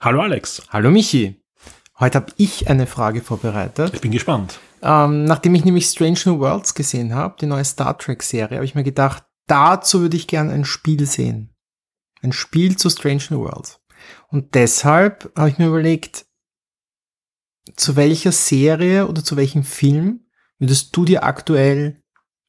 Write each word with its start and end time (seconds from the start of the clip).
Hallo 0.00 0.20
Alex. 0.20 0.62
Hallo 0.68 0.92
Michi. 0.92 1.42
Heute 1.98 2.18
habe 2.18 2.32
ich 2.36 2.70
eine 2.70 2.86
Frage 2.86 3.20
vorbereitet. 3.20 3.92
Ich 3.94 4.00
bin 4.00 4.12
gespannt. 4.12 4.60
Ähm, 4.80 5.24
nachdem 5.24 5.56
ich 5.56 5.64
nämlich 5.64 5.86
Strange 5.86 6.20
New 6.24 6.38
Worlds 6.38 6.74
gesehen 6.74 7.16
habe, 7.16 7.34
die 7.40 7.46
neue 7.46 7.64
Star 7.64 7.98
Trek-Serie, 7.98 8.58
habe 8.58 8.64
ich 8.64 8.76
mir 8.76 8.84
gedacht, 8.84 9.24
dazu 9.48 10.00
würde 10.00 10.16
ich 10.16 10.28
gerne 10.28 10.52
ein 10.52 10.64
Spiel 10.64 11.04
sehen. 11.04 11.52
Ein 12.22 12.30
Spiel 12.30 12.76
zu 12.76 12.90
Strange 12.90 13.24
New 13.30 13.40
Worlds. 13.40 13.80
Und 14.28 14.54
deshalb 14.54 15.32
habe 15.36 15.48
ich 15.48 15.58
mir 15.58 15.66
überlegt, 15.66 16.26
zu 17.74 17.96
welcher 17.96 18.30
Serie 18.30 19.08
oder 19.08 19.24
zu 19.24 19.36
welchem 19.36 19.64
Film 19.64 20.28
würdest 20.60 20.96
du 20.96 21.06
dir 21.06 21.24
aktuell 21.24 22.00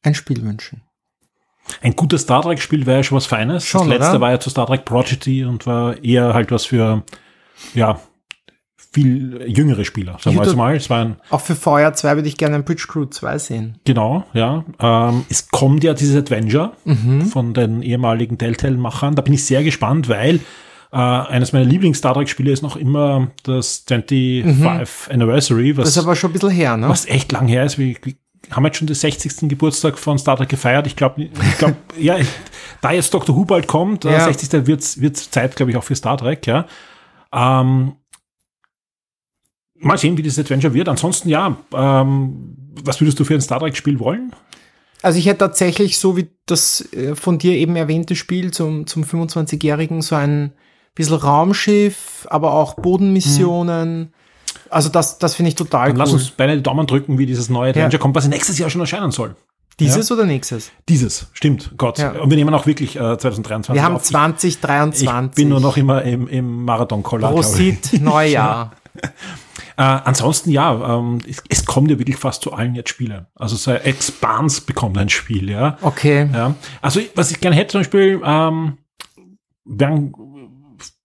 ein 0.04 0.14
Spiel 0.14 0.44
wünschen? 0.44 0.84
Ein 1.82 1.96
gutes 1.96 2.22
Star 2.22 2.44
Trek-Spiel 2.44 2.86
wäre 2.86 2.98
ja 2.98 3.04
schon 3.04 3.16
was 3.16 3.26
Feines. 3.26 3.66
Schon, 3.66 3.90
das 3.90 3.98
letzte 3.98 4.12
oder? 4.12 4.22
war 4.22 4.32
ja 4.32 4.40
zu 4.40 4.52
Star 4.52 4.68
Trek 4.68 4.86
Prodigy 4.86 5.46
und 5.46 5.66
war 5.66 6.04
eher 6.04 6.36
halt 6.36 6.52
was 6.52 6.66
für, 6.66 7.04
ja, 7.74 8.00
viel 8.92 9.44
jüngere 9.48 9.86
Spieler, 9.86 10.18
sagen 10.20 10.36
wir 10.38 10.44
jetzt 10.46 10.56
mal. 10.56 10.76
Es 10.76 10.90
war 10.90 11.06
ein, 11.06 11.16
Auch 11.30 11.42
für 11.42 11.56
VR 11.56 11.94
2 11.94 12.16
würde 12.16 12.28
ich 12.28 12.38
gerne 12.38 12.56
ein 12.56 12.64
Bridge 12.64 12.86
Crew 12.88 13.06
2 13.06 13.38
sehen. 13.38 13.78
genau, 13.86 14.24
ja. 14.34 14.64
Ähm, 14.80 15.26
es 15.30 15.50
kommt 15.50 15.84
ja 15.84 15.94
dieses 15.94 16.16
Adventure 16.16 16.72
Mhm. 16.86 17.22
von 17.28 17.54
den 17.54 17.82
ehemaligen 17.84 18.38
Telltale-Machern. 18.38 19.16
Da 19.16 19.22
bin 19.22 19.34
ich 19.34 19.46
sehr 19.46 19.64
gespannt, 19.64 20.10
weil 20.10 20.40
äh, 20.92 20.96
eines 20.98 21.54
meiner 21.54 21.66
Lieblings-Star 21.66 22.16
Trek-Spiele 22.16 22.52
ist 22.52 22.64
noch 22.64 22.76
immer 22.76 23.28
das 23.44 23.84
25 23.88 25.14
Anniversary, 25.14 25.78
was 25.78 25.84
Das 25.86 25.98
ist 25.98 26.04
aber 26.04 26.16
schon 26.16 26.32
ein 26.32 26.34
bisschen 26.34 26.50
her, 26.50 26.78
ne? 26.78 26.90
was 26.90 27.06
echt 27.06 27.32
lang 27.32 27.48
her 27.48 27.66
ist. 27.66 27.78
Wir, 27.78 27.96
wir 28.02 28.16
haben 28.50 28.66
jetzt 28.66 28.78
schon 28.78 28.88
den 28.88 28.96
60. 28.96 29.50
Geburtstag 29.50 30.00
von 30.00 30.18
Star 30.18 30.38
Trek 30.38 30.50
gefeiert. 30.50 30.88
Ich 30.88 30.96
glaube, 30.96 31.22
ich 31.24 31.58
glaub, 31.60 31.76
ja, 32.00 32.18
ich- 32.18 32.28
da 32.82 32.92
jetzt 32.92 33.14
Dr. 33.14 33.36
Who 33.36 33.46
bald 33.46 33.68
kommt, 33.68 34.04
der 34.06 34.14
Ja. 34.14 34.24
60. 34.24 34.66
wird 34.66 35.00
wird 35.02 35.18
Zeit, 35.18 35.56
glaube 35.56 35.70
ich, 35.72 35.78
auch 35.78 35.84
für 35.84 35.96
Star 35.96 36.18
Trek, 36.18 36.48
ja. 36.48 36.66
Ähm, 37.34 37.94
mal 39.76 39.98
sehen, 39.98 40.18
wie 40.18 40.24
das 40.24 40.40
Adventure 40.40 40.74
wird. 40.74 40.90
Ansonsten, 40.90 41.30
ja, 41.30 41.58
ähm, 41.74 42.56
was 42.84 43.00
würdest 43.02 43.20
du 43.20 43.24
für 43.24 43.36
ein 43.36 43.42
Star 43.42 43.60
Trek-Spiel 43.60 44.00
wollen? 44.00 44.34
Also 45.02 45.18
ich 45.18 45.28
hätte 45.28 45.40
tatsächlich, 45.40 45.98
so 45.98 46.18
wie 46.18 46.30
das 46.46 46.92
äh, 46.94 47.16
von 47.16 47.38
dir 47.38 47.54
eben 47.54 47.76
erwähnte 47.76 48.16
Spiel 48.16 48.52
zum, 48.52 48.86
zum 48.86 49.04
25-Jährigen, 49.04 50.02
so 50.02 50.16
ein 50.16 50.54
bisschen 50.94 51.16
Raumschiff, 51.16 52.28
aber 52.30 52.54
auch 52.54 52.76
Bodenmissionen. 52.76 54.14
Also 54.70 54.90
das, 54.90 55.18
das 55.18 55.36
finde 55.36 55.50
ich 55.50 55.56
total 55.56 55.88
Dann 55.88 55.96
cool. 55.96 56.00
lass 56.00 56.14
uns 56.14 56.32
beide 56.32 56.58
die 56.58 56.64
Daumen 56.64 56.86
drücken, 56.86 57.18
wie 57.18 57.26
dieses 57.26 57.50
neue 57.50 57.70
Adventure 57.70 58.00
kommt, 58.00 58.16
was 58.16 58.28
nächstes 58.28 58.58
Jahr 58.60 58.70
schon 58.70 58.82
erscheinen 58.82 59.12
soll. 59.12 59.36
Dieses 59.80 60.12
oder 60.12 60.26
nächstes? 60.26 60.72
Dieses, 60.88 61.28
stimmt, 61.34 61.72
Gott. 61.78 61.98
Ja. 61.98 62.12
Und 62.12 62.30
wir 62.30 62.38
nehmen 62.38 62.54
auch 62.54 62.66
wirklich 62.66 62.96
äh, 62.96 63.18
2023 63.18 63.74
Wir 63.74 63.84
haben 63.84 63.96
auf. 63.96 64.04
Ich- 64.04 64.10
2023. 64.10 65.32
Ich 65.32 65.36
bin 65.36 65.50
nur 65.50 65.60
noch 65.60 65.78
immer 65.78 66.04
im, 66.04 66.28
im 66.28 66.66
ich. 66.66 67.34
Prosit, 67.34 67.94
Neujahr. 68.02 68.72
Äh, 69.78 69.82
ansonsten 69.84 70.52
ja, 70.52 70.98
ähm, 70.98 71.20
es, 71.28 71.42
es 71.48 71.66
kommt 71.66 71.90
ja 71.90 71.98
wirklich 71.98 72.18
fast 72.18 72.42
zu 72.44 72.52
allen 72.52 72.76
jetzt 72.76 72.90
Spiele. 72.90 73.28
Also 73.36 73.56
so 73.56 73.72
Expans 73.72 74.62
bekommt 74.62 74.98
ein 74.98 75.08
Spiel, 75.10 75.50
ja. 75.50 75.78
Okay. 75.82 76.30
ja. 76.34 76.56
Also 76.82 77.00
was 77.16 77.32
ich 77.32 77.40
gerne 77.40 77.56
hätte 77.56 77.72
zum 77.72 77.80
Beispiel, 77.82 78.22
ähm, 78.26 78.78
wären 79.64 80.12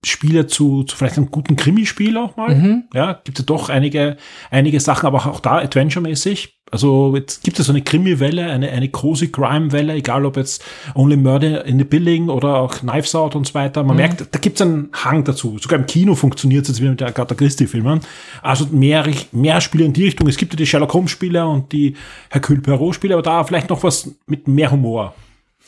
Spiele 0.09 0.47
zu, 0.47 0.83
zu 0.83 0.95
vielleicht 0.95 1.17
einem 1.17 1.31
guten 1.31 1.55
Krimispiel 1.55 2.17
auch 2.17 2.37
mal. 2.37 2.55
Mhm. 2.55 2.83
Ja, 2.93 3.19
gibt 3.23 3.39
ja 3.39 3.45
doch 3.45 3.69
einige, 3.69 4.17
einige 4.51 4.79
Sachen, 4.79 5.07
aber 5.07 5.25
auch 5.25 5.39
da 5.39 5.57
Adventure-mäßig. 5.57 6.55
Also 6.71 7.15
jetzt 7.15 7.43
gibt 7.43 7.59
es 7.59 7.67
so 7.67 7.71
eine 7.71 7.83
Krimi-Welle, 7.83 8.47
eine, 8.47 8.69
eine 8.71 8.89
große 8.89 9.29
Crime-Welle, 9.29 9.93
egal 9.93 10.25
ob 10.25 10.35
jetzt 10.35 10.63
Only 10.95 11.15
Murder 11.15 11.63
in 11.63 11.77
the 11.77 11.85
Building 11.85 12.27
oder 12.27 12.57
auch 12.59 12.79
Knives 12.79 13.13
Out 13.13 13.35
und 13.35 13.47
so 13.47 13.53
weiter. 13.53 13.83
Man 13.83 13.97
merkt, 13.97 14.25
da 14.31 14.39
gibt 14.39 14.59
es 14.59 14.61
einen 14.65 14.89
Hang 14.91 15.23
dazu. 15.23 15.57
Sogar 15.59 15.79
im 15.79 15.85
Kino 15.85 16.15
funktioniert 16.15 16.63
es 16.63 16.69
jetzt 16.69 16.81
wie 16.81 16.89
mit 16.89 16.99
der 16.99 17.09
Agatha 17.09 17.35
Christie-Filmen. 17.35 18.01
Also 18.41 18.65
mehr, 18.71 19.05
mehr 19.31 19.61
Spiele 19.61 19.85
in 19.85 19.93
die 19.93 20.05
Richtung. 20.05 20.27
Es 20.27 20.37
gibt 20.37 20.53
ja 20.53 20.57
die 20.57 20.65
Sherlock 20.65 20.93
Holmes-Spiele 20.93 21.47
und 21.47 21.71
die 21.71 21.95
Hercule 22.29 22.61
Poirot-Spiele, 22.61 23.13
aber 23.13 23.23
da 23.23 23.43
vielleicht 23.43 23.69
noch 23.69 23.83
was 23.83 24.11
mit 24.25 24.47
mehr 24.47 24.71
Humor. 24.71 25.13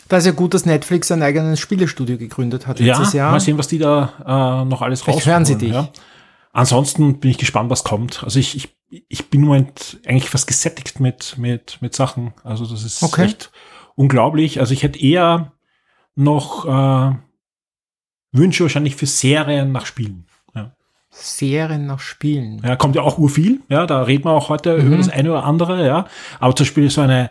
Da 0.09 0.17
ist 0.17 0.25
ja 0.25 0.31
gut, 0.31 0.53
dass 0.53 0.65
Netflix 0.65 1.11
ein 1.11 1.21
eigenes 1.21 1.59
Spielestudio 1.59 2.17
gegründet 2.17 2.65
hat 2.67 2.79
Ja, 2.79 2.97
letztes 2.97 3.13
Jahr. 3.13 3.31
mal 3.31 3.39
sehen, 3.39 3.57
was 3.57 3.67
die 3.67 3.77
da 3.79 4.61
äh, 4.63 4.65
noch 4.65 4.81
alles 4.81 5.01
Vielleicht 5.01 5.25
hören 5.25 5.45
sie 5.45 5.57
dich. 5.57 5.71
Ja. 5.73 5.89
Ansonsten 6.53 7.19
bin 7.19 7.31
ich 7.31 7.37
gespannt, 7.37 7.69
was 7.69 7.83
kommt. 7.83 8.23
Also 8.23 8.39
ich, 8.39 8.55
ich, 8.55 9.05
ich 9.09 9.29
bin 9.29 9.41
im 9.41 9.47
Moment 9.47 9.99
eigentlich 10.07 10.29
fast 10.29 10.47
gesättigt 10.47 10.99
mit, 10.99 11.37
mit, 11.37 11.77
mit 11.81 11.95
Sachen. 11.95 12.33
Also 12.43 12.65
das 12.65 12.83
ist 12.83 13.03
Okay. 13.03 13.25
echt 13.25 13.51
unglaublich. 13.95 14.59
Also 14.59 14.73
ich 14.73 14.83
hätte 14.83 14.99
eher 14.99 15.51
noch 16.15 16.65
äh, 16.65 17.15
Wünsche 18.31 18.63
wahrscheinlich 18.63 18.95
für 18.95 19.05
Serien 19.05 19.71
nach 19.71 19.85
Spielen. 19.85 20.25
Ja. 20.55 20.73
Serien 21.11 21.85
nach 21.85 21.99
Spielen. 21.99 22.61
ja, 22.63 22.75
kommt 22.75 22.95
ja 22.95 23.01
auch 23.01 23.17
urviel. 23.17 23.61
Ja, 23.69 23.85
da 23.85 24.01
reden 24.03 24.25
wir 24.25 24.31
auch 24.31 24.49
heute 24.49 24.77
Mhm. 24.77 24.87
über 24.87 24.97
das 24.97 25.09
eine 25.09 25.31
oder 25.31 25.43
andere. 25.43 25.85
Ja, 25.85 26.07
aber 26.39 26.55
zum 26.55 26.65
Beispiel 26.65 26.89
so 26.89 27.01
eine 27.01 27.29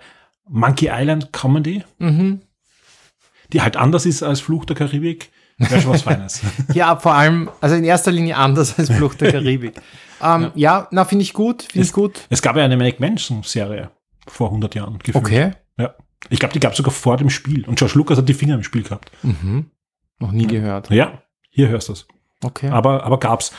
Monkey 0.49 0.89
Island 0.93 1.33
Comedy, 1.33 1.83
Mhm. 1.99 2.43
Die 3.53 3.63
halt 3.63 3.77
anders 3.77 4.07
ist 4.07 4.23
als 4.23 4.41
Fluch 4.41 4.65
der 4.65 4.77
Karibik, 4.77 5.31
wäre 5.59 5.81
schon 5.81 5.93
was 5.93 6.03
Feines. 6.03 6.43
Ja, 6.75 6.97
vor 6.97 7.15
allem, 7.15 7.51
also 7.61 7.75
in 7.77 7.85
erster 7.85 8.13
Linie 8.13 8.37
anders 8.37 8.79
als 8.79 8.91
Flucht 8.91 9.21
der 9.21 9.33
Karibik. 9.33 9.75
ähm, 10.23 10.51
ja. 10.55 10.89
na, 10.91 11.05
finde 11.05 11.23
ich 11.23 11.33
gut, 11.33 11.65
finde 11.65 11.87
ich 11.87 11.93
gut. 11.93 12.27
Es 12.31 12.43
gab 12.43 12.57
ja 12.57 12.65
eine 12.65 12.77
Manic 12.77 13.01
Mansion 13.01 13.43
Serie 13.43 13.91
vor 14.27 14.49
100 14.49 14.75
Jahren. 14.75 14.99
gefühlt. 14.99 15.57
Ja. 15.79 15.95
Ich 16.31 16.39
glaube, 16.39 16.53
die 16.53 16.61
gab 16.61 16.73
es 16.73 16.79
sogar 16.79 16.93
vor 16.93 17.17
dem 17.17 17.31
Spiel. 17.31 17.65
Und 17.67 17.79
George 17.79 17.95
Lucas 17.97 18.19
hat 18.19 18.29
die 18.29 18.35
Finger 18.35 18.55
im 18.55 18.63
Spiel 18.63 18.83
gehabt. 18.83 19.11
Mhm. 19.23 19.71
Noch 20.19 20.33
nie 20.33 20.47
gehört. 20.47 20.91
Ja, 20.91 21.23
hier 21.51 21.69
hörst 21.69 21.89
du 21.89 21.93
es. 21.93 22.07
Okay. 22.43 22.69
Aber, 22.69 23.05
aber 23.05 23.19
gab's. 23.19 23.53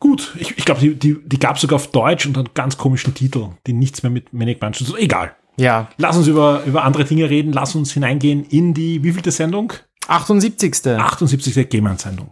Gut, 0.00 0.34
ich, 0.38 0.56
ich 0.56 0.64
glaube, 0.64 0.80
die, 0.80 0.94
die, 0.94 1.16
die 1.24 1.38
gab 1.38 1.56
es 1.56 1.62
sogar 1.62 1.76
auf 1.76 1.90
Deutsch 1.90 2.24
und 2.26 2.38
einen 2.38 2.50
ganz 2.54 2.78
komischen 2.78 3.14
Titel, 3.14 3.48
die 3.66 3.72
nichts 3.72 4.02
mehr 4.02 4.10
mit 4.10 4.32
Manic 4.32 4.60
Mansion 4.60 4.86
zu 4.86 4.92
tun 4.92 5.02
Egal. 5.02 5.34
Ja. 5.58 5.88
Lass 5.98 6.16
uns 6.16 6.26
über, 6.26 6.62
über 6.64 6.84
andere 6.84 7.04
Dinge 7.04 7.28
reden. 7.28 7.52
Lass 7.52 7.74
uns 7.74 7.92
hineingehen 7.92 8.44
in 8.44 8.72
die, 8.72 9.02
wievielte 9.02 9.30
Sendung? 9.30 9.72
78. 10.06 10.86
78. 10.98 11.68
Game-Sendung. 11.68 12.30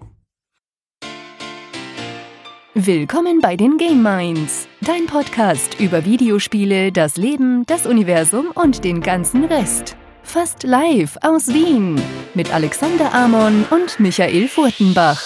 Willkommen 2.78 3.40
bei 3.40 3.56
den 3.56 3.78
Game 3.78 4.02
Minds, 4.02 4.68
dein 4.82 5.06
Podcast 5.06 5.80
über 5.80 6.04
Videospiele, 6.04 6.92
das 6.92 7.16
Leben, 7.16 7.64
das 7.64 7.86
Universum 7.86 8.48
und 8.54 8.84
den 8.84 9.00
ganzen 9.00 9.44
Rest. 9.44 9.96
Fast 10.22 10.62
live 10.62 11.16
aus 11.22 11.48
Wien 11.48 11.98
mit 12.34 12.52
Alexander 12.52 13.14
Amon 13.14 13.64
und 13.70 13.98
Michael 13.98 14.46
Furtenbach. 14.48 15.22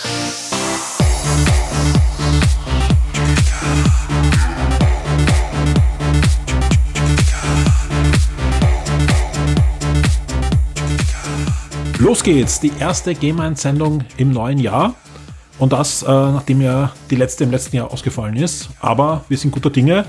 Los 12.00 12.22
geht's, 12.22 12.60
die 12.60 12.72
erste 12.80 13.14
Game-Sendung 13.14 14.02
im 14.16 14.32
neuen 14.32 14.58
Jahr. 14.58 14.94
Und 15.58 15.74
das, 15.74 16.02
äh, 16.02 16.06
nachdem 16.06 16.62
ja 16.62 16.92
die 17.10 17.16
letzte 17.16 17.44
im 17.44 17.50
letzten 17.50 17.76
Jahr 17.76 17.92
ausgefallen 17.92 18.36
ist. 18.36 18.70
Aber 18.80 19.26
wir 19.28 19.36
sind 19.36 19.50
guter 19.50 19.68
Dinge, 19.68 20.06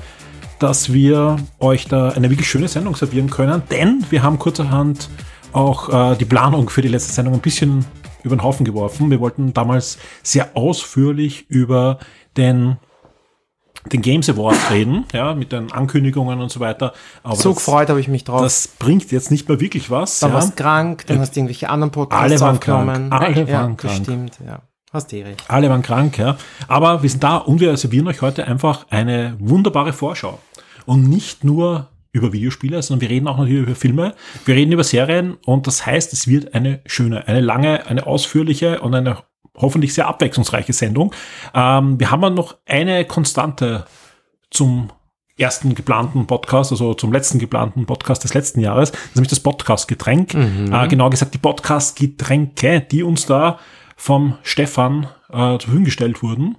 dass 0.60 0.94
wir 0.94 1.36
euch 1.60 1.90
da 1.90 2.08
eine 2.12 2.30
wirklich 2.30 2.50
schöne 2.50 2.70
Sendung 2.70 2.96
servieren 2.96 3.30
können. 3.30 3.62
Denn 3.70 4.06
wir 4.10 4.24
haben 4.24 4.40
kurzerhand 4.40 5.10
auch 5.52 6.14
äh, 6.14 6.16
die 6.16 6.24
Planung 6.24 6.70
für 6.70 6.82
die 6.82 6.88
letzte 6.88 7.12
Sendung 7.12 7.34
ein 7.34 7.42
bisschen 7.42 7.86
über 8.24 8.38
den 8.38 8.44
Haufen 8.44 8.66
geworfen. 8.66 9.12
Wir 9.12 9.20
wollten 9.20 9.54
damals 9.54 9.98
sehr 10.24 10.56
ausführlich 10.56 11.50
über 11.50 12.00
den 12.38 12.78
den 13.92 14.02
Games 14.02 14.30
Award 14.30 14.58
reden, 14.72 15.06
ja, 15.14 15.34
mit 15.34 15.52
den 15.52 15.72
Ankündigungen 15.72 16.40
und 16.40 16.52
so 16.52 16.60
weiter. 16.60 16.94
Aber 17.24 17.36
So 17.36 17.50
das, 17.50 17.58
gefreut 17.66 17.90
habe 17.90 18.00
ich 18.00 18.08
mich 18.08 18.24
drauf. 18.24 18.42
das 18.42 18.68
bringt 18.68 19.12
jetzt 19.12 19.32
nicht 19.32 19.48
mehr 19.50 19.60
wirklich 19.60 19.90
was. 19.90 20.20
dann 20.20 20.30
ja. 20.32 20.36
warst 20.36 20.56
krank, 20.58 21.06
dann 21.08 21.20
hast 21.20 21.36
du 21.36 21.40
irgendwelche 21.40 21.70
anderen 21.70 21.92
Podcasts 21.92 22.24
Alle 22.24 22.40
waren 22.40 22.56
aufgenommen. 22.56 23.10
krank, 23.10 23.24
alle 23.24 23.50
ja, 23.50 23.62
waren 23.62 23.78
krank. 23.78 24.04
Stimmt, 24.04 24.40
ja. 24.46 24.62
Hast 24.94 25.14
eh 25.14 25.24
recht. 25.24 25.44
Alle 25.48 25.70
waren 25.70 25.82
krank, 25.82 26.18
ja. 26.18 26.38
Aber 26.68 27.02
wir 27.02 27.10
sind 27.10 27.24
da 27.24 27.38
und 27.38 27.62
wir 27.62 27.76
servieren 27.78 28.08
euch 28.08 28.22
heute 28.22 28.46
einfach 28.46 28.88
eine 28.90 29.36
wunderbare 29.40 29.94
Vorschau. 29.94 30.40
Und 30.86 31.08
nicht 31.10 31.44
nur 31.46 31.88
über 32.12 32.34
Videospiele, 32.34 32.82
sondern 32.82 33.02
wir 33.02 33.10
reden 33.10 33.28
auch 33.30 33.38
natürlich 33.38 33.64
über 33.64 33.76
Filme. 33.76 34.16
Wir 34.44 34.56
reden 34.56 34.74
über 34.74 34.84
Serien 34.84 35.38
und 35.46 35.66
das 35.66 35.86
heißt, 35.86 36.12
es 36.12 36.28
wird 36.28 36.54
eine 36.54 36.82
schöne, 36.86 37.26
eine 37.28 37.40
lange, 37.40 37.88
eine 37.88 38.06
ausführliche 38.06 38.82
und 38.82 38.94
eine 38.94 39.18
hoffentlich 39.58 39.94
sehr 39.94 40.08
abwechslungsreiche 40.08 40.74
Sendung. 40.74 41.14
Ähm, 41.54 42.00
wir 42.00 42.12
haben 42.12 42.22
ja 42.24 42.30
noch 42.30 42.58
eine 42.66 43.06
Konstante 43.06 43.86
zum 44.50 44.92
ersten 45.38 45.76
geplanten 45.76 46.28
Podcast, 46.28 46.72
also 46.72 46.94
zum 46.94 47.12
letzten 47.12 47.40
geplanten 47.40 47.86
Podcast 47.86 48.24
des 48.24 48.34
letzten 48.34 48.60
Jahres, 48.60 48.92
nämlich 49.16 49.30
das 49.30 49.40
Podcast-Getränk. 49.40 50.34
Äh, 50.34 50.88
genau 50.88 51.10
gesagt, 51.10 51.34
die 51.34 51.40
Podcast-Getränke, 51.40 52.82
die 52.82 53.04
uns 53.04 53.26
da 53.26 53.60
vom 53.96 54.38
Stefan 54.44 55.08
äh, 55.30 55.34
zur 55.34 55.60
Verfügung 55.60 55.86
gestellt 55.86 56.22
wurden. 56.22 56.58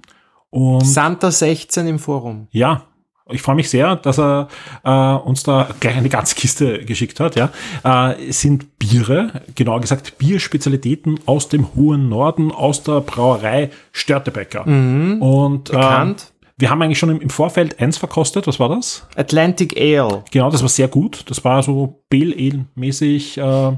Und 0.49 0.85
Santa 0.85 1.31
16 1.31 1.87
im 1.87 1.99
Forum. 1.99 2.47
ja, 2.51 2.83
Ich 3.31 3.41
freue 3.41 3.55
mich 3.55 3.69
sehr, 3.69 3.95
dass 3.95 4.19
er 4.19 4.49
äh, 4.83 4.89
uns 4.89 5.43
da 5.43 5.69
gleich 5.79 5.95
eine 5.95 6.09
ganze 6.09 6.35
Kiste 6.35 6.83
geschickt 6.83 7.21
hat. 7.21 7.35
Ja, 7.35 7.51
äh, 7.83 8.31
sind 8.31 8.77
Biere, 8.79 9.43
genauer 9.55 9.79
gesagt 9.79 10.17
Bierspezialitäten 10.17 11.19
aus 11.25 11.47
dem 11.47 11.73
hohen 11.75 12.09
Norden, 12.09 12.51
aus 12.51 12.83
der 12.83 12.99
Brauerei 12.99 13.69
Störtebecker. 13.93 14.65
Und 14.65 15.69
äh, 15.69 15.73
Bekannt. 15.73 16.33
wir 16.57 16.69
haben 16.69 16.81
eigentlich 16.81 16.99
schon 16.99 17.11
im, 17.11 17.21
im 17.21 17.29
Vorfeld 17.29 17.79
eins 17.79 17.97
verkostet. 17.97 18.45
Was 18.45 18.59
war 18.59 18.67
das? 18.67 19.07
Atlantic 19.15 19.77
Ale. 19.79 20.23
Genau, 20.31 20.49
das 20.49 20.61
war 20.61 20.69
sehr 20.69 20.89
gut. 20.89 21.23
Das 21.29 21.45
war 21.45 21.63
so 21.63 22.03
Pale 22.09 22.35
Ale 22.35 22.65
mäßig. 22.75 23.37
Äh, 23.37 23.71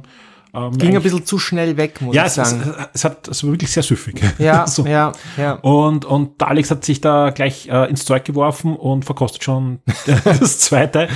ähm, 0.56 0.78
Ging 0.78 0.96
ein 0.96 1.02
bisschen 1.04 1.26
zu 1.26 1.38
schnell 1.40 1.78
weg, 1.78 2.02
muss 2.02 2.16
ja, 2.16 2.24
ich 2.24 2.28
es, 2.28 2.38
es, 2.38 2.50
sagen. 2.50 2.74
es 2.94 3.04
hat 3.04 3.28
es 3.28 3.44
war 3.44 3.52
wirklich 3.52 3.72
sehr 3.72 3.84
süffig. 3.84 4.22
ja, 4.38 4.66
so. 4.68 4.86
ja, 4.86 5.12
ja. 5.38 5.54
Und, 5.54 6.06
und 6.06 6.42
Alex 6.42 6.72
hat 6.72 6.86
sich 6.86 7.02
da 7.02 7.30
gleich 7.32 7.68
äh, 7.68 7.90
ins 7.90 8.06
Zeug 8.06 8.26
geworfen 8.26 8.76
und 8.76 9.06
verkostet 9.06 9.44
schon 9.44 9.80
das 10.26 10.60
zweite, 10.60 11.08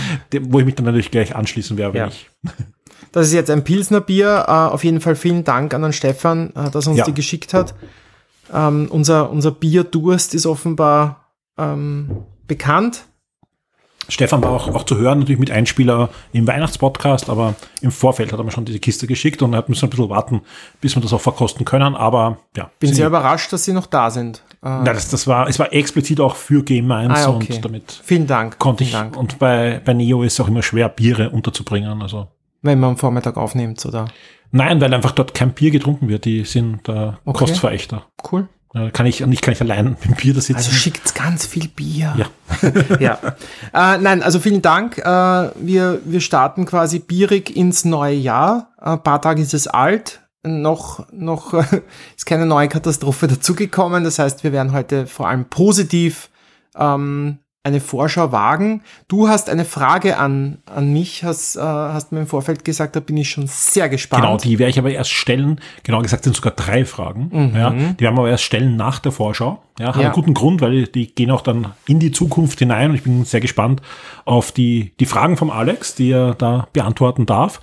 wo 0.41 0.59
ich 0.59 0.65
mich 0.65 0.75
dann 0.75 0.85
natürlich 0.85 1.11
gleich 1.11 1.35
anschließen 1.35 1.77
werde, 1.77 1.93
wenn 1.93 2.01
Ja. 2.01 2.07
ich. 2.07 2.29
Das 3.11 3.25
ist 3.25 3.33
jetzt 3.33 3.49
ein 3.49 3.63
Pilsner 3.63 4.01
Bier. 4.01 4.45
Äh, 4.47 4.51
auf 4.51 4.83
jeden 4.83 5.01
Fall 5.01 5.15
vielen 5.15 5.43
Dank 5.43 5.73
an 5.73 5.81
den 5.81 5.93
Stefan, 5.93 6.51
äh, 6.55 6.69
dass 6.69 6.85
er 6.85 6.91
uns 6.91 6.99
Ja. 6.99 7.05
die 7.05 7.13
geschickt 7.15 7.55
hat. 7.55 7.73
Ähm, 8.53 8.87
unser, 8.91 9.31
unser 9.31 9.49
Bierdurst 9.49 10.35
ist 10.35 10.45
offenbar 10.45 11.31
ähm, 11.57 12.17
bekannt. 12.45 13.05
Stefan 14.09 14.41
war 14.43 14.51
auch, 14.51 14.67
auch 14.75 14.83
zu 14.83 14.97
hören, 14.97 15.19
natürlich 15.19 15.39
mit 15.39 15.51
Einspieler 15.51 16.09
im 16.33 16.45
Weihnachtspodcast, 16.47 17.29
aber 17.29 17.55
im 17.81 17.91
Vorfeld 17.91 18.31
hat 18.31 18.39
er 18.39 18.43
mir 18.43 18.51
schon 18.51 18.65
diese 18.65 18.79
Kiste 18.79 19.07
geschickt 19.07 19.41
und 19.41 19.55
hat 19.55 19.69
müssen 19.69 19.85
ein 19.85 19.89
bisschen 19.89 20.09
warten, 20.09 20.41
bis 20.81 20.95
wir 20.95 21.01
das 21.01 21.13
auch 21.13 21.21
verkosten 21.21 21.63
können. 21.65 21.95
Aber 21.95 22.37
ja, 22.57 22.69
Bin 22.79 22.93
sehr 22.93 23.07
überrascht, 23.07 23.53
dass 23.53 23.63
sie 23.65 23.73
noch 23.73 23.85
da 23.85 24.09
sind. 24.11 24.43
Äh, 24.63 24.67
Nein, 24.69 24.85
das, 24.85 25.09
das 25.09 25.25
war, 25.27 25.47
es 25.47 25.57
war 25.59 25.71
explizit 25.71 26.19
auch 26.19 26.35
für 26.35 26.63
Game 26.63 26.87
Minds 26.87 27.15
Ah, 27.19 27.21
ja, 27.21 27.29
okay. 27.29 27.53
und 27.53 27.63
damit 27.65 28.01
vielen 28.03 28.27
Dank. 28.27 28.59
konnte 28.59 28.83
ich, 28.83 28.91
Dank. 28.91 29.15
und 29.15 29.39
bei, 29.39 29.81
bei 29.85 29.93
Neo 29.93 30.23
ist 30.23 30.33
es 30.33 30.39
auch 30.41 30.47
immer 30.49 30.63
schwer, 30.63 30.89
Biere 30.89 31.29
unterzubringen. 31.29 32.01
Also 32.01 32.27
Wenn 32.61 32.79
man 32.79 32.91
am 32.91 32.97
Vormittag 32.97 33.37
aufnimmt, 33.37 33.85
oder? 33.85 34.07
nein, 34.51 34.81
weil 34.81 34.93
einfach 34.93 35.11
dort 35.11 35.33
kein 35.33 35.53
Bier 35.53 35.71
getrunken 35.71 36.07
wird. 36.09 36.25
Die 36.25 36.43
sind 36.43 36.89
äh, 36.89 36.91
Okay. 37.23 37.37
Kostverächter. 37.39 38.03
Cool. 38.31 38.47
Äh, 38.73 38.91
kann 38.91 39.05
ich 39.05 39.25
nicht 39.25 39.41
kann 39.41 39.53
ich 39.53 39.61
allein 39.61 39.85
mit 40.01 40.05
dem 40.05 40.15
Bier 40.15 40.33
da 40.33 40.41
sitzen. 40.41 40.57
Also 40.57 40.71
schickt 40.71 41.15
ganz 41.15 41.45
viel 41.45 41.67
Bier. 41.67 42.15
Ja. 42.17 42.29
ja. 42.99 43.19
Äh, 43.73 43.97
nein, 43.99 44.21
also 44.21 44.39
vielen 44.39 44.61
Dank. 44.61 44.97
Äh, 44.97 45.03
wir, 45.03 46.01
wir 46.05 46.21
starten 46.21 46.65
quasi 46.65 46.99
bierig 46.99 47.55
ins 47.55 47.85
neue 47.85 48.15
Jahr. 48.15 48.73
Ein 48.77 49.01
paar 49.01 49.21
Tage 49.21 49.41
ist 49.41 49.53
es 49.53 49.67
alt. 49.67 50.21
Noch, 50.43 51.05
noch 51.11 51.53
äh, 51.53 51.63
ist 52.15 52.25
keine 52.25 52.45
neue 52.45 52.67
Katastrophe 52.69 53.27
dazugekommen. 53.27 54.03
Das 54.03 54.19
heißt, 54.19 54.43
wir 54.43 54.51
werden 54.51 54.71
heute 54.71 55.07
vor 55.07 55.27
allem 55.27 55.45
positiv 55.45 56.29
ähm, 56.77 57.39
eine 57.63 57.81
Vorschau 57.81 58.31
wagen. 58.31 58.83
Du 59.09 59.27
hast 59.27 59.49
eine 59.49 59.65
Frage 59.65 60.17
an, 60.17 60.59
an 60.65 60.93
mich, 60.93 61.25
hast, 61.25 61.57
äh, 61.57 61.59
hast 61.61 62.11
mir 62.13 62.21
im 62.21 62.27
Vorfeld 62.27 62.63
gesagt, 62.63 62.95
da 62.95 63.01
bin 63.01 63.17
ich 63.17 63.29
schon 63.29 63.47
sehr 63.47 63.89
gespannt. 63.89 64.23
Genau, 64.23 64.37
die 64.37 64.59
werde 64.59 64.69
ich 64.69 64.79
aber 64.79 64.91
erst 64.91 65.11
stellen. 65.11 65.59
Genau 65.83 66.01
gesagt 66.01 66.23
sind 66.23 66.35
sogar 66.35 66.53
drei 66.53 66.85
Fragen. 66.85 67.51
Ja, 67.53 67.69
die 67.71 67.99
werden 67.99 68.15
wir 68.15 68.21
aber 68.21 68.29
erst 68.29 68.43
stellen 68.45 68.77
nach 68.77 68.99
der 68.99 69.11
Vorschau. 69.11 69.61
Ja, 69.77 69.87
hat 69.87 69.95
Mhm. 69.97 70.01
Ja. 70.01 70.07
einen 70.07 70.15
guten 70.15 70.33
Grund, 70.33 70.61
weil 70.61 70.85
die, 70.85 70.91
die 70.91 71.13
gehen 71.15 71.31
auch 71.31 71.41
dann 71.41 71.73
in 71.85 71.99
die 71.99 72.11
Zukunft 72.13 72.59
hinein 72.59 72.91
und 72.91 72.95
ich 72.95 73.03
bin 73.03 73.25
sehr 73.25 73.41
gespannt 73.41 73.81
auf 74.23 74.51
die, 74.53 74.93
die 74.99 75.05
Fragen 75.05 75.35
vom 75.35 75.49
Alex, 75.51 75.95
die 75.95 76.11
er 76.11 76.35
da 76.35 76.67
beantworten 76.71 77.25
darf. 77.25 77.59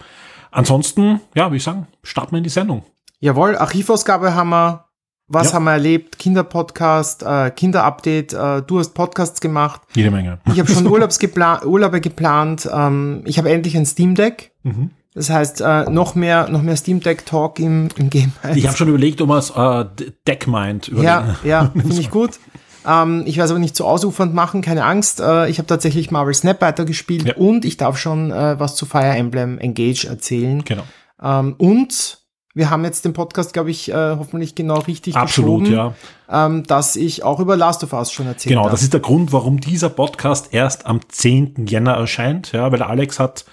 Ansonsten, 0.50 1.20
ja, 1.34 1.46
würde 1.46 1.56
ich 1.56 1.64
sagen, 1.64 1.86
starten 2.02 2.32
wir 2.32 2.38
in 2.38 2.44
die 2.44 2.50
Sendung. 2.50 2.84
Jawohl, 3.20 3.56
Archivausgabe 3.56 4.34
haben 4.34 4.50
wir. 4.50 4.85
Was 5.28 5.48
Ja. 5.48 5.54
haben 5.54 5.64
wir 5.64 5.72
erlebt? 5.72 6.18
Kinderpodcast, 6.18 7.22
äh, 7.24 7.50
Kinderupdate. 7.50 8.32
Äh, 8.32 8.62
du 8.62 8.78
hast 8.78 8.94
Podcasts 8.94 9.40
gemacht. 9.40 9.80
Jede 9.94 10.10
Menge. 10.10 10.38
Ich 10.52 10.58
habe 10.60 10.70
schon 10.72 10.86
Urlaubsgepla 10.86 11.64
Urlaube 11.64 12.00
geplant. 12.00 12.68
Ähm, 12.72 13.22
ich 13.24 13.38
habe 13.38 13.50
endlich 13.50 13.76
ein 13.76 13.86
Steam 13.86 14.14
Deck. 14.14 14.52
Mhm. 14.62 14.90
Das 15.14 15.30
heißt, 15.30 15.62
äh, 15.62 15.90
noch 15.90 16.14
mehr, 16.14 16.48
noch 16.48 16.62
mehr 16.62 16.76
Steam 16.76 17.00
Deck 17.00 17.24
Talk 17.26 17.58
im, 17.58 17.88
im 17.96 18.10
Game. 18.10 18.32
Ich 18.54 18.66
habe 18.66 18.76
schon 18.76 18.88
überlegt, 18.88 19.20
ob 19.22 19.28
man 19.28 19.38
es 19.38 19.50
äh, 19.50 19.84
Deckmind 20.28 20.88
über 20.88 21.02
ja, 21.02 21.36
ja, 21.42 21.70
finde 21.72 21.98
ich 21.98 22.10
gut. 22.10 22.38
Ähm, 22.86 23.24
ich 23.26 23.36
werde 23.36 23.46
es 23.46 23.50
aber 23.50 23.58
nicht 23.58 23.74
zu 23.74 23.84
ausufernd 23.86 24.32
machen, 24.34 24.60
keine 24.62 24.84
Angst. 24.84 25.18
Äh, 25.20 25.48
ich 25.48 25.58
habe 25.58 25.66
tatsächlich 25.66 26.10
Marvel 26.12 26.34
Snap 26.34 26.60
weitergespielt 26.60 27.24
Ja. 27.26 27.34
und 27.36 27.64
ich 27.64 27.78
darf 27.78 27.96
schon 27.98 28.30
äh, 28.30 28.60
was 28.60 28.76
zu 28.76 28.86
Fire 28.86 29.16
Emblem 29.16 29.58
Engage 29.58 30.06
erzählen. 30.06 30.62
Genau. 30.64 30.84
Ähm, 31.20 31.54
und 31.58 32.18
wir 32.56 32.70
haben 32.70 32.84
jetzt 32.84 33.04
den 33.04 33.12
Podcast, 33.12 33.52
glaube 33.52 33.70
ich, 33.70 33.90
äh, 33.90 34.16
hoffentlich 34.18 34.54
genau 34.54 34.78
richtig 34.78 35.14
Absolut, 35.14 35.64
geschoben, 35.64 35.94
ja. 36.28 36.46
ähm, 36.46 36.64
dass 36.64 36.96
ich 36.96 37.22
auch 37.22 37.38
über 37.38 37.54
Last 37.54 37.84
of 37.84 37.92
Us 37.92 38.10
schon 38.10 38.26
erzählt 38.26 38.48
Genau, 38.48 38.62
habe. 38.62 38.70
das 38.70 38.82
ist 38.82 38.94
der 38.94 39.00
Grund, 39.00 39.30
warum 39.30 39.60
dieser 39.60 39.90
Podcast 39.90 40.54
erst 40.54 40.86
am 40.86 41.00
10. 41.06 41.66
Jänner 41.66 41.92
erscheint, 41.92 42.52
ja, 42.52 42.72
weil 42.72 42.82
Alex 42.82 43.20
hat 43.20 43.44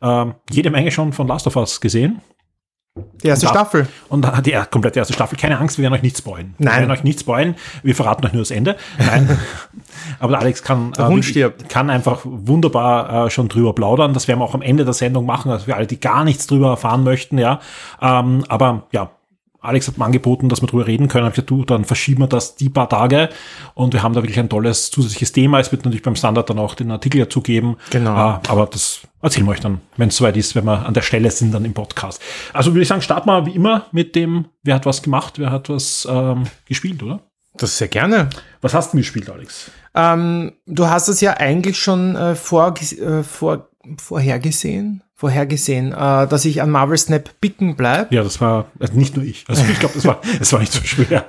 ähm, 0.00 0.34
jede 0.48 0.70
Menge 0.70 0.92
schon 0.92 1.12
von 1.12 1.26
Last 1.26 1.48
of 1.48 1.56
Us 1.56 1.80
gesehen. 1.80 2.20
Die 3.22 3.28
erste 3.28 3.46
da- 3.46 3.52
Staffel. 3.52 3.88
Und 4.08 4.26
hat 4.26 4.44
die 4.46 4.58
komplette 4.70 4.98
erste 4.98 5.14
Staffel. 5.14 5.38
Keine 5.38 5.58
Angst, 5.58 5.78
wir 5.78 5.82
werden 5.84 5.94
euch 5.94 6.02
nicht 6.02 6.18
spoilen. 6.18 6.54
Wir 6.58 6.66
Nein. 6.66 6.80
werden 6.80 6.90
euch 6.90 7.04
nicht 7.04 7.20
spoilen. 7.20 7.54
Wir 7.82 7.94
verraten 7.94 8.24
euch 8.26 8.32
nur 8.32 8.42
das 8.42 8.50
Ende. 8.50 8.76
Nein. 8.98 9.38
Aber 10.18 10.38
Alex 10.38 10.62
kann, 10.62 10.92
stirbt. 11.22 11.68
kann 11.68 11.88
einfach 11.90 12.20
wunderbar 12.24 13.26
äh, 13.26 13.30
schon 13.30 13.48
drüber 13.48 13.74
plaudern. 13.74 14.12
Das 14.12 14.28
werden 14.28 14.40
wir 14.40 14.44
auch 14.44 14.54
am 14.54 14.62
Ende 14.62 14.84
der 14.84 14.94
Sendung 14.94 15.24
machen, 15.24 15.50
also 15.50 15.64
für 15.66 15.76
alle, 15.76 15.86
die 15.86 16.00
gar 16.00 16.24
nichts 16.24 16.46
drüber 16.46 16.68
erfahren 16.70 17.02
möchten, 17.04 17.38
ja. 17.38 17.60
Ähm, 18.00 18.44
aber 18.48 18.84
ja, 18.92 19.10
Alex 19.62 19.86
hat 19.86 19.96
mir 19.96 20.04
angeboten, 20.04 20.48
dass 20.48 20.60
wir 20.60 20.66
drüber 20.66 20.86
reden 20.86 21.08
können. 21.08 21.26
Ich 21.28 21.34
gesagt, 21.34 21.50
du, 21.50 21.64
dann 21.64 21.84
verschieben 21.84 22.22
wir 22.22 22.26
das 22.26 22.56
die 22.56 22.68
paar 22.68 22.88
Tage. 22.88 23.28
Und 23.74 23.92
wir 23.92 24.02
haben 24.02 24.12
da 24.12 24.22
wirklich 24.22 24.40
ein 24.40 24.48
tolles 24.48 24.90
zusätzliches 24.90 25.32
Thema. 25.32 25.60
Es 25.60 25.70
wird 25.70 25.84
natürlich 25.84 26.02
beim 26.02 26.16
Standard 26.16 26.50
dann 26.50 26.58
auch 26.58 26.74
den 26.74 26.90
Artikel 26.90 27.20
dazu 27.20 27.40
geben. 27.40 27.76
Genau. 27.90 28.12
Äh, 28.12 28.48
aber 28.48 28.66
das 28.66 29.02
erzählen 29.22 29.46
wir 29.46 29.52
euch 29.52 29.60
dann, 29.60 29.80
wenn 29.96 30.08
es 30.08 30.16
soweit 30.16 30.36
ist, 30.36 30.56
wenn 30.56 30.64
wir 30.64 30.84
an 30.84 30.94
der 30.94 31.02
Stelle 31.02 31.30
sind, 31.30 31.54
dann 31.54 31.64
im 31.64 31.74
Podcast. 31.74 32.20
Also 32.52 32.72
würde 32.72 32.82
ich 32.82 32.88
sagen, 32.88 33.02
starten 33.02 33.28
wir 33.28 33.46
wie 33.46 33.54
immer 33.54 33.86
mit 33.92 34.16
dem, 34.16 34.46
wer 34.64 34.74
hat 34.74 34.84
was 34.84 35.02
gemacht, 35.02 35.38
wer 35.38 35.50
hat 35.50 35.68
was 35.68 36.06
ähm, 36.10 36.44
gespielt, 36.66 37.02
oder? 37.02 37.20
Das 37.54 37.78
sehr 37.78 37.88
gerne. 37.88 38.30
Was 38.62 38.74
hast 38.74 38.92
du 38.92 38.96
gespielt, 38.96 39.28
Alex? 39.28 39.70
Ähm, 39.94 40.52
du 40.66 40.88
hast 40.88 41.08
es 41.08 41.20
ja 41.20 41.34
eigentlich 41.34 41.78
schon 41.78 42.16
äh, 42.16 42.34
vor, 42.34 42.74
äh, 42.80 43.22
vor, 43.22 43.68
vorhergesehen, 43.98 45.02
vorhergesehen, 45.14 45.92
äh, 45.92 46.26
dass 46.26 46.44
ich 46.44 46.62
an 46.62 46.70
Marvel 46.70 46.96
Snap 46.96 47.30
bicken 47.40 47.76
bleib. 47.76 48.12
Ja, 48.12 48.22
das 48.22 48.40
war 48.40 48.66
also 48.78 48.94
nicht 48.94 49.16
nur 49.16 49.24
ich. 49.24 49.44
Also 49.48 49.62
ich 49.70 49.78
glaube, 49.78 49.94
das 49.94 50.04
war, 50.04 50.20
das 50.38 50.52
war 50.52 50.60
nicht 50.60 50.72
so 50.72 50.82
schwer. 50.82 51.24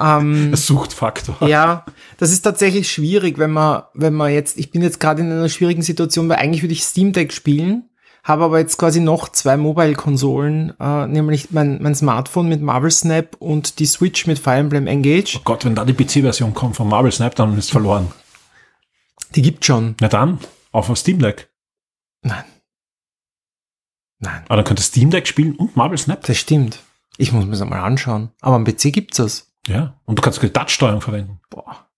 Ähm, 0.00 0.54
Suchtfaktor. 0.54 1.36
ja, 1.48 1.84
das 2.18 2.30
ist 2.30 2.42
tatsächlich 2.42 2.90
schwierig, 2.90 3.38
wenn 3.38 3.50
man, 3.50 3.82
wenn 3.94 4.14
man 4.14 4.32
jetzt, 4.32 4.58
ich 4.58 4.70
bin 4.70 4.82
jetzt 4.82 5.00
gerade 5.00 5.22
in 5.22 5.30
einer 5.30 5.48
schwierigen 5.48 5.82
Situation, 5.82 6.28
weil 6.28 6.38
eigentlich 6.38 6.62
würde 6.62 6.74
ich 6.74 6.84
Steam 6.84 7.12
Deck 7.12 7.32
spielen, 7.32 7.90
habe 8.22 8.44
aber 8.44 8.58
jetzt 8.58 8.76
quasi 8.76 9.00
noch 9.00 9.30
zwei 9.30 9.56
Mobile-Konsolen, 9.56 10.74
äh, 10.78 11.06
nämlich 11.06 11.50
mein, 11.50 11.82
mein 11.82 11.94
Smartphone 11.94 12.48
mit 12.48 12.60
Marvel 12.60 12.90
Snap 12.90 13.36
und 13.38 13.78
die 13.78 13.86
Switch 13.86 14.26
mit 14.26 14.38
Fire 14.38 14.56
Emblem 14.56 14.86
Engage. 14.86 15.36
Oh 15.38 15.42
Gott, 15.44 15.64
wenn 15.64 15.74
da 15.74 15.84
die 15.84 15.94
PC-Version 15.94 16.54
kommt 16.54 16.76
von 16.76 16.88
Marvel 16.88 17.12
Snap, 17.12 17.34
dann 17.34 17.56
ist 17.56 17.70
verloren. 17.70 18.12
Die 19.34 19.42
gibt 19.42 19.64
schon. 19.64 19.94
Na 20.00 20.08
dann, 20.08 20.38
auf 20.72 20.86
dem 20.86 20.96
Steam 20.96 21.20
Deck. 21.20 21.49
Nein. 22.22 22.44
Nein, 24.18 24.42
Aber 24.48 24.56
dann 24.56 24.64
könnt 24.64 24.80
ihr 24.80 24.84
Steam 24.84 25.10
Deck 25.10 25.26
spielen 25.26 25.56
und 25.56 25.76
Marvel 25.76 25.96
Snap. 25.96 26.24
das 26.24 26.36
stimmt. 26.36 26.80
Ich 27.16 27.32
muss 27.32 27.44
mir 27.44 27.52
das 27.52 27.64
mal 27.64 27.80
anschauen. 27.80 28.30
Aber 28.40 28.56
am 28.56 28.64
PC 28.64 28.92
gibt's 28.92 29.16
das. 29.16 29.52
Ja. 29.66 29.94
Und 30.04 30.18
du 30.18 30.22
kannst 30.22 30.42
die 30.42 30.50
Touch-Steuerung 30.50 31.00
verwenden. 31.00 31.40
Boah. 31.50 31.90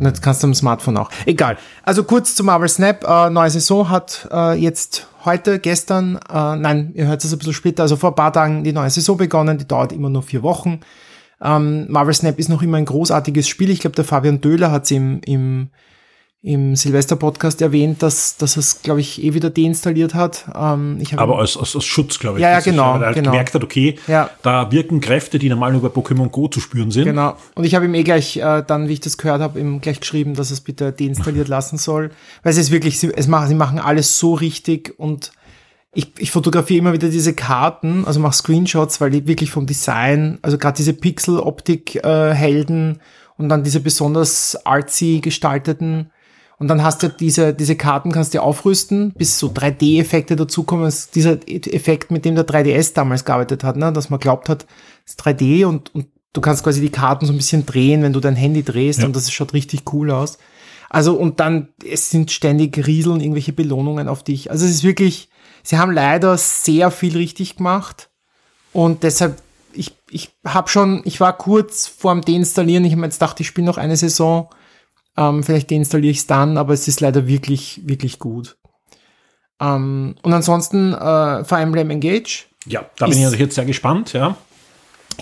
Und 0.00 0.06
jetzt 0.06 0.20
kannst 0.20 0.42
du 0.42 0.48
am 0.48 0.54
Smartphone 0.54 0.96
auch. 0.96 1.10
Egal. 1.26 1.56
Also 1.84 2.02
kurz 2.02 2.34
zu 2.34 2.42
Marvel 2.42 2.68
Snap. 2.68 3.04
Äh, 3.04 3.30
neue 3.30 3.50
Saison 3.50 3.88
hat 3.88 4.28
äh, 4.32 4.54
jetzt 4.54 5.06
heute, 5.24 5.60
gestern, 5.60 6.16
äh, 6.28 6.56
nein, 6.56 6.90
ihr 6.94 7.06
hört 7.06 7.24
es 7.24 7.32
ein 7.32 7.38
bisschen 7.38 7.54
später, 7.54 7.84
also 7.84 7.96
vor 7.96 8.10
ein 8.10 8.16
paar 8.16 8.32
Tagen 8.32 8.64
die 8.64 8.72
neue 8.72 8.90
Saison 8.90 9.16
begonnen. 9.16 9.58
Die 9.58 9.68
dauert 9.68 9.92
immer 9.92 10.10
nur 10.10 10.24
vier 10.24 10.42
Wochen. 10.42 10.80
Ähm, 11.40 11.86
Marvel 11.88 12.14
Snap 12.14 12.38
ist 12.40 12.48
noch 12.48 12.62
immer 12.62 12.78
ein 12.78 12.84
großartiges 12.84 13.46
Spiel. 13.46 13.70
Ich 13.70 13.78
glaube, 13.78 13.94
der 13.94 14.04
Fabian 14.04 14.40
Döhler 14.40 14.72
hat 14.72 14.84
es 14.84 14.90
im, 14.90 15.20
im, 15.20 15.70
im 16.44 16.76
Silvester-Podcast 16.76 17.62
erwähnt, 17.62 18.02
dass, 18.02 18.36
dass 18.36 18.58
es, 18.58 18.82
glaube 18.82 19.00
ich, 19.00 19.24
eh 19.24 19.32
wieder 19.32 19.48
deinstalliert 19.48 20.12
hat. 20.12 20.44
Ähm, 20.54 20.98
ich 21.00 21.18
Aber 21.18 21.38
als, 21.38 21.56
als, 21.56 21.74
als 21.74 21.86
Schutz, 21.86 22.18
glaube 22.18 22.38
ich. 22.38 22.42
Ja, 22.42 22.50
ja, 22.50 22.60
genau, 22.60 22.96
Weil 22.96 23.02
er 23.02 23.14
genau. 23.14 23.30
gemerkt 23.30 23.54
hat, 23.54 23.64
okay, 23.64 23.98
Ja. 24.06 24.28
da 24.42 24.70
wirken 24.70 25.00
Kräfte, 25.00 25.38
die 25.38 25.48
normal 25.48 25.72
nur 25.72 25.80
bei 25.80 25.88
Pokémon 25.88 26.28
Go 26.28 26.48
zu 26.48 26.60
spüren 26.60 26.90
sind. 26.90 27.04
Genau. 27.04 27.38
Und 27.54 27.64
ich 27.64 27.74
habe 27.74 27.86
ihm 27.86 27.94
eh 27.94 28.02
gleich, 28.02 28.36
äh, 28.36 28.62
dann, 28.66 28.88
wie 28.88 28.92
ich 28.92 29.00
das 29.00 29.16
gehört 29.16 29.40
habe, 29.40 29.58
ihm 29.58 29.80
gleich 29.80 30.00
geschrieben, 30.00 30.34
dass 30.34 30.50
es 30.50 30.60
bitte 30.60 30.92
deinstalliert 30.92 31.48
lassen 31.54 31.78
soll. 31.78 32.10
Weil 32.42 32.52
es 32.52 32.58
ist 32.58 32.70
wirklich, 32.70 33.00
sie, 33.00 33.10
es 33.16 33.26
machen, 33.26 33.48
sie 33.48 33.54
machen 33.54 33.78
alles 33.78 34.18
so 34.18 34.34
richtig 34.34 34.92
und 34.98 35.32
ich, 35.94 36.12
ich 36.18 36.30
fotografiere 36.30 36.80
immer 36.80 36.92
wieder 36.92 37.08
diese 37.08 37.32
Karten, 37.32 38.04
also 38.04 38.20
mache 38.20 38.34
Screenshots, 38.34 39.00
weil 39.00 39.10
die 39.10 39.26
wirklich 39.26 39.50
vom 39.50 39.64
Design, 39.64 40.40
also 40.42 40.58
gerade 40.58 40.76
diese 40.76 40.92
Pixel-Optik-Helden 40.92 43.00
und 43.38 43.48
dann 43.48 43.64
diese 43.64 43.80
besonders 43.80 44.58
artsy 44.66 45.20
gestalteten 45.22 46.10
und 46.58 46.68
dann 46.68 46.82
hast 46.82 47.02
du 47.02 47.08
diese, 47.08 47.52
diese 47.52 47.76
Karten 47.76 48.12
kannst 48.12 48.34
du 48.34 48.42
aufrüsten, 48.42 49.12
bis 49.16 49.38
so 49.38 49.48
3D-Effekte 49.48 50.36
dazukommen. 50.36 50.84
Das 50.84 51.00
ist 51.00 51.14
dieser 51.14 51.38
Effekt, 51.48 52.10
mit 52.10 52.24
dem 52.24 52.34
der 52.36 52.46
3DS 52.46 52.94
damals 52.94 53.24
gearbeitet 53.24 53.64
hat, 53.64 53.76
ne? 53.76 53.92
dass 53.92 54.10
man 54.10 54.20
glaubt 54.20 54.48
hat, 54.48 54.66
es 55.04 55.12
ist 55.12 55.20
3D 55.22 55.64
und, 55.66 55.94
und 55.94 56.06
du 56.32 56.40
kannst 56.40 56.62
quasi 56.64 56.80
die 56.80 56.90
Karten 56.90 57.26
so 57.26 57.32
ein 57.32 57.36
bisschen 57.36 57.66
drehen, 57.66 58.02
wenn 58.02 58.12
du 58.12 58.20
dein 58.20 58.36
Handy 58.36 58.62
drehst 58.62 59.00
Ja. 59.00 59.06
und 59.06 59.16
das 59.16 59.30
schaut 59.32 59.52
richtig 59.52 59.82
cool 59.92 60.10
aus. 60.10 60.38
Also 60.90 61.14
und 61.14 61.40
dann, 61.40 61.68
es 61.84 62.10
sind 62.10 62.30
ständig 62.30 62.86
Rieseln, 62.86 63.20
irgendwelche 63.20 63.52
Belohnungen 63.52 64.06
auf 64.08 64.22
dich. 64.22 64.50
Also 64.52 64.64
es 64.64 64.70
ist 64.72 64.84
wirklich, 64.84 65.28
sie 65.64 65.78
haben 65.78 65.90
leider 65.92 66.36
sehr 66.38 66.90
viel 66.92 67.16
richtig 67.16 67.56
gemacht 67.56 68.10
und 68.72 69.02
deshalb, 69.02 69.42
ich, 69.72 69.96
ich 70.08 70.30
habe 70.46 70.68
schon, 70.68 71.02
ich 71.04 71.18
war 71.20 71.36
kurz 71.36 71.88
vorm 71.88 72.20
Deinstallieren, 72.20 72.84
ich 72.84 72.92
habe 72.92 73.00
mir 73.00 73.06
jetzt 73.08 73.18
gedacht, 73.18 73.40
ich 73.40 73.48
spiele 73.48 73.66
noch 73.66 73.76
eine 73.76 73.96
Saison, 73.96 74.48
ähm, 75.16 75.42
vielleicht 75.42 75.70
deinstalliere 75.70 76.10
ich 76.10 76.18
es 76.18 76.26
dann, 76.26 76.58
aber 76.58 76.74
es 76.74 76.88
ist 76.88 77.00
leider 77.00 77.26
wirklich, 77.26 77.80
wirklich 77.84 78.18
gut. 78.18 78.56
Ähm, 79.60 80.16
und 80.22 80.32
ansonsten 80.32 80.92
äh, 80.92 81.44
Fire 81.44 81.60
Emblem 81.60 81.90
Engage. 81.90 82.46
Ja, 82.66 82.86
da 82.98 83.06
bin 83.06 83.18
ich 83.18 83.38
jetzt 83.38 83.54
sehr 83.54 83.64
gespannt, 83.64 84.12
ja. 84.12 84.36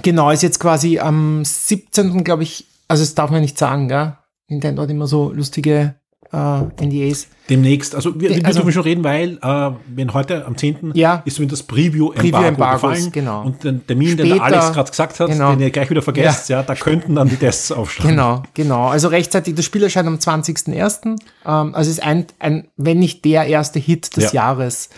Genau, 0.03 0.31
ist 0.31 0.43
jetzt 0.43 0.61
quasi 0.61 0.99
am 0.99 1.45
17. 1.45 2.25
glaube 2.25 2.45
ich, 2.45 2.67
also 2.89 3.03
das 3.03 3.15
darf 3.15 3.31
man 3.31 3.43
nicht 3.43 3.59
sagen, 3.59 3.89
gell? 3.89 4.17
Nintendo 4.49 4.83
hat 4.83 4.91
immer 4.91 5.07
so 5.07 5.33
lustige 5.33 5.97
äh, 6.33 6.85
NDAs. 6.85 7.27
Demnächst, 7.51 7.95
also 7.95 8.19
wir, 8.19 8.31
wir 8.31 8.47
also- 8.47 8.61
dürfen 8.61 8.73
schon 8.73 8.83
reden, 8.83 9.05
weil 9.05 9.39
äh, 9.43 9.71
wenn 9.95 10.15
heute 10.15 10.47
am 10.47 10.57
10. 10.57 10.93
Ja. 10.95 11.23
ist 11.25 11.37
zumindest 11.37 11.63
das 11.63 11.67
Preview-Embargo 11.67 12.73
gefallen 12.73 13.13
genau. 13.13 13.43
und 13.43 13.63
den 13.65 13.87
Termin, 13.87 14.17
den 14.17 14.17
der 14.17 14.27
Später- 14.37 14.45
Alex 14.45 14.73
gerade 14.73 14.91
gesagt 14.91 15.21
hat, 15.21 15.29
genau. 15.29 15.51
den 15.51 15.61
ihr 15.61 15.71
gleich 15.71 15.91
wieder 15.91 16.03
vergesst, 16.03 16.49
ja. 16.49 16.63
da 16.63 16.75
könnten 16.75 17.15
dann 17.15 17.29
die 17.29 17.37
Tests 17.37 17.71
aufschlagen. 17.73 18.13
Genau, 18.13 18.43
genau. 18.55 18.89
Also 18.89 19.09
rechtzeitig, 19.09 19.55
das 19.55 19.65
Spiel 19.65 19.83
erscheint 19.83 20.09
am 20.09 20.17
20.01. 20.17 21.05
Ähm, 21.45 21.75
also 21.75 21.91
ist 21.91 22.03
ein, 22.03 22.27
ein, 22.39 22.69
wenn 22.77 22.99
nicht 22.99 23.25
der 23.25 23.47
erste 23.47 23.79
Hit 23.79 24.17
des 24.17 24.33
Ja. 24.33 24.45
Jahres 24.47 24.89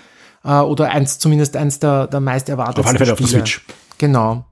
äh, 0.45 0.51
oder 0.53 0.91
eins, 0.91 1.19
zumindest 1.19 1.57
eins 1.57 1.79
der, 1.81 2.07
der 2.07 2.21
meist 2.21 2.49
erwartetsten 2.49 2.85
Auf 2.85 2.89
alle 2.91 2.99
Fälle 2.99 3.13
auf 3.13 3.19
der. 3.19 3.27
Switch. 3.27 3.65
Genau. 3.99 4.45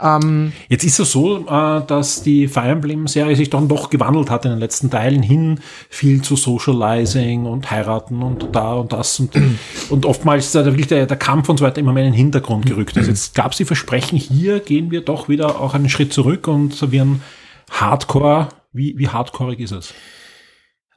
Ähm, 0.00 0.52
Jetzt 0.68 0.84
ist 0.84 0.98
es 0.98 1.12
so, 1.12 1.46
äh, 1.46 1.86
dass 1.86 2.22
die 2.22 2.48
Fire 2.48 2.68
Emblem-Serie 2.68 3.36
sich 3.36 3.50
dann 3.50 3.68
doch 3.68 3.90
gewandelt 3.90 4.30
hat 4.30 4.44
in 4.44 4.50
den 4.50 4.60
letzten 4.60 4.90
Teilen 4.90 5.22
hin, 5.22 5.60
viel 5.88 6.22
zu 6.22 6.36
Socializing 6.36 7.46
und 7.46 7.70
heiraten 7.70 8.22
und 8.22 8.48
da 8.52 8.74
und 8.74 8.92
das 8.92 9.20
und, 9.20 9.32
und 9.90 10.04
oftmals 10.04 10.46
ist 10.46 10.54
da 10.54 10.64
wirklich 10.64 10.88
der, 10.88 11.06
der 11.06 11.16
Kampf 11.16 11.48
und 11.48 11.58
so 11.58 11.64
weiter 11.64 11.78
immer 11.78 11.92
mehr 11.92 12.04
in 12.04 12.12
den 12.12 12.18
Hintergrund 12.18 12.66
gerückt. 12.66 12.96
Also 12.96 13.10
jetzt 13.10 13.34
gab 13.34 13.52
es 13.52 13.58
die 13.58 13.64
Versprechen, 13.64 14.18
hier 14.18 14.60
gehen 14.60 14.90
wir 14.90 15.02
doch 15.02 15.28
wieder 15.28 15.60
auch 15.60 15.74
einen 15.74 15.88
Schritt 15.88 16.12
zurück 16.12 16.48
und 16.48 16.74
servieren 16.74 17.22
Hardcore. 17.70 18.48
Wie, 18.72 18.98
wie 18.98 19.08
hardcoreig 19.08 19.60
ist 19.60 19.72
es? 19.72 19.94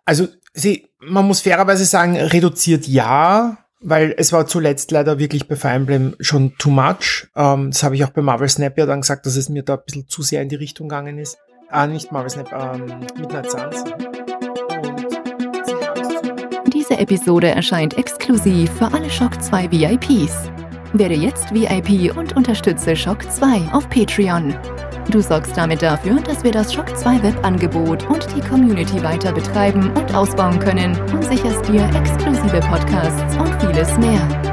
Also, 0.05 0.27
sie, 0.53 0.89
man 0.99 1.25
muss 1.25 1.41
fairerweise 1.41 1.85
sagen, 1.85 2.17
reduziert 2.17 2.87
ja, 2.87 3.57
weil 3.81 4.13
es 4.17 4.31
war 4.31 4.47
zuletzt 4.47 4.91
leider 4.91 5.19
wirklich 5.19 5.47
bei 5.47 5.55
Fire 5.55 5.73
Emblem 5.73 6.15
schon 6.19 6.55
too 6.57 6.69
much. 6.69 7.27
Ähm, 7.35 7.71
das 7.71 7.83
habe 7.83 7.95
ich 7.95 8.05
auch 8.05 8.11
bei 8.11 8.21
Marvel 8.21 8.47
Snap 8.47 8.77
ja 8.77 8.85
dann 8.85 9.01
gesagt, 9.01 9.25
dass 9.25 9.35
es 9.35 9.49
mir 9.49 9.63
da 9.63 9.75
ein 9.75 9.81
bisschen 9.85 10.07
zu 10.07 10.21
sehr 10.21 10.41
in 10.41 10.49
die 10.49 10.55
Richtung 10.55 10.87
gegangen 10.87 11.17
ist. 11.17 11.37
Ah, 11.69 11.87
nicht 11.87 12.11
Marvel 12.11 12.29
Snap, 12.29 12.51
ähm, 12.51 12.85
Midnight 13.19 13.49
Suns. 13.49 13.83
Diese 16.73 16.97
Episode 16.97 17.49
erscheint 17.49 17.97
exklusiv 17.97 18.71
für 18.71 18.91
alle 18.93 19.09
Shock 19.09 19.41
2 19.41 19.71
VIPs. 19.71 20.49
Werde 20.93 21.15
jetzt 21.15 21.53
VIP 21.53 22.15
und 22.15 22.35
unterstütze 22.35 22.95
Shock 22.95 23.31
2 23.31 23.69
auf 23.71 23.89
Patreon. 23.89 24.53
Du 25.09 25.21
sorgst 25.21 25.57
damit 25.57 25.81
dafür, 25.81 26.21
dass 26.21 26.43
wir 26.43 26.51
das 26.51 26.73
Shock 26.73 26.95
2 26.95 27.23
Webangebot 27.23 28.09
und 28.09 28.27
die 28.35 28.41
Community 28.41 29.01
weiter 29.03 29.31
betreiben 29.31 29.91
und 29.91 30.15
ausbauen 30.15 30.59
können 30.59 30.99
und 31.11 31.23
sicherst 31.23 31.67
dir 31.67 31.83
exklusive 31.95 32.59
Podcasts 32.61 33.35
und 33.37 33.61
vieles 33.61 33.97
mehr. 33.97 34.50